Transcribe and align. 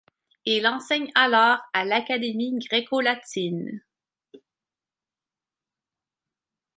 Il 0.45 0.65
enseigne 0.65 1.11
alors 1.13 1.59
à 1.73 1.85
l'Académie 1.85 2.57
greco-latine. 2.57 3.83